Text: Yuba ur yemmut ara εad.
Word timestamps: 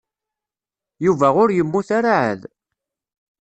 Yuba 1.05 1.27
ur 1.43 1.49
yemmut 1.51 1.89
ara 1.97 2.11
εad. 2.25 2.41